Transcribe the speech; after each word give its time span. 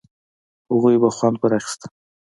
هغوی 0.69 0.95
به 1.01 1.09
خوند 1.15 1.35
پر 1.41 1.51
اخيسته. 1.59 1.87